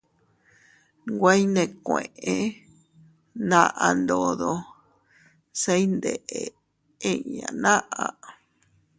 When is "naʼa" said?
3.49-3.87, 7.63-8.05